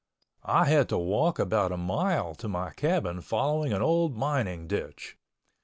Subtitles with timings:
[0.49, 5.15] I had to walk about a mile to my cabin following an old mining ditch.